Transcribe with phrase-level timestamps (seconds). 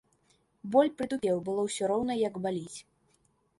[0.75, 2.79] Боль прытупеў, было ўсё роўна як баліць.